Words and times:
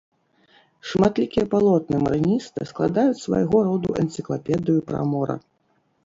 Шматлікія 0.91 1.43
палотны 1.53 1.99
марыніста 2.05 2.65
складаюць 2.69 3.19
свайго 3.25 3.57
роду 3.67 3.89
энцыклапедыю 4.05 4.79
пра 4.89 5.03
мора. 5.11 5.35